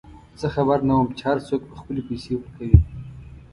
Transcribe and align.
زه 0.39 0.47
خبر 0.55 0.79
نه 0.87 0.93
وم 0.95 1.09
چې 1.17 1.23
هرڅوک 1.29 1.61
به 1.69 1.75
خپلې 1.81 2.01
پیسې 2.09 2.31
ورکوي. 2.35 2.77